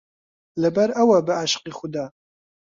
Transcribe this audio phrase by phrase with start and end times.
[0.61, 2.05] لەبەرئەوە بەعشقی خودا